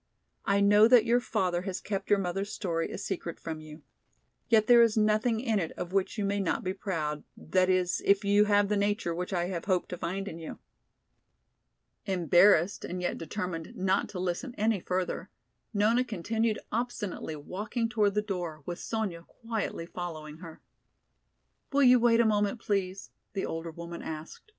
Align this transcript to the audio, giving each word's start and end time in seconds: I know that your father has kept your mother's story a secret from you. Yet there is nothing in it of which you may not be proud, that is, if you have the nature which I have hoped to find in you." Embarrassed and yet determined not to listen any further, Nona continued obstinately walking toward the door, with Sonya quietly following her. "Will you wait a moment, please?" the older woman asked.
I 0.45 0.61
know 0.61 0.87
that 0.87 1.05
your 1.05 1.19
father 1.19 1.61
has 1.61 1.79
kept 1.79 2.09
your 2.09 2.17
mother's 2.17 2.51
story 2.51 2.89
a 2.89 2.97
secret 2.97 3.39
from 3.39 3.59
you. 3.61 3.83
Yet 4.49 4.65
there 4.65 4.81
is 4.81 4.97
nothing 4.97 5.39
in 5.39 5.59
it 5.59 5.73
of 5.73 5.93
which 5.93 6.17
you 6.17 6.25
may 6.25 6.39
not 6.39 6.63
be 6.63 6.73
proud, 6.73 7.23
that 7.37 7.69
is, 7.69 8.01
if 8.03 8.23
you 8.25 8.45
have 8.45 8.67
the 8.67 8.75
nature 8.75 9.13
which 9.13 9.31
I 9.31 9.45
have 9.49 9.65
hoped 9.65 9.89
to 9.89 9.99
find 9.99 10.27
in 10.27 10.39
you." 10.39 10.57
Embarrassed 12.07 12.83
and 12.83 12.99
yet 12.99 13.19
determined 13.19 13.75
not 13.75 14.09
to 14.09 14.19
listen 14.19 14.55
any 14.55 14.79
further, 14.79 15.29
Nona 15.71 16.03
continued 16.03 16.57
obstinately 16.71 17.35
walking 17.35 17.87
toward 17.87 18.15
the 18.15 18.23
door, 18.23 18.63
with 18.65 18.79
Sonya 18.79 19.21
quietly 19.27 19.85
following 19.85 20.37
her. 20.37 20.61
"Will 21.71 21.83
you 21.83 21.99
wait 21.99 22.19
a 22.19 22.25
moment, 22.25 22.59
please?" 22.59 23.11
the 23.33 23.45
older 23.45 23.69
woman 23.69 24.01
asked. 24.01 24.49